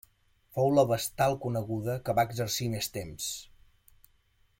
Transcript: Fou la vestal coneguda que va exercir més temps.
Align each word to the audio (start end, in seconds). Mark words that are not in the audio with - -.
Fou 0.59 0.69
la 0.77 0.85
vestal 0.91 1.37
coneguda 1.43 1.97
que 2.07 2.15
va 2.21 2.25
exercir 2.31 2.71
més 2.77 2.89
temps. 2.97 3.29